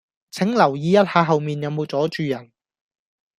[0.31, 2.51] 請留意一下後面有無阻住人